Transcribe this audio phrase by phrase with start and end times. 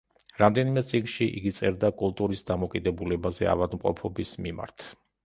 [0.43, 4.89] რამდენიმე წიგნში იგი წერდა კულტურის დამოკიდებულებაზე ავადმყოფობის მიმართ.